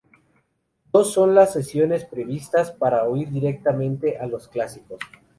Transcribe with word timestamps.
Dos 0.91 1.13
son 1.13 1.35
las 1.35 1.53
sesiones 1.53 2.05
previstas 2.05 2.71
para 2.71 3.03
oír 3.03 3.29
directamente 3.29 4.17
a 4.17 4.25
los 4.25 4.47
clásicos. 4.47 4.97